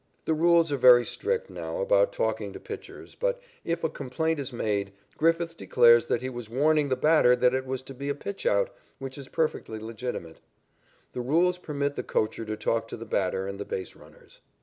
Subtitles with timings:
[0.25, 4.51] ]The rules are very strict now about talking to pitchers, but, if a complaint is
[4.51, 8.15] made, Griffith declares that he was warning the batter that it was to be a
[8.15, 10.39] pitchout, which is perfectly legitimate.
[11.13, 14.41] The rules permit the coacher to talk to the batter and the base runners.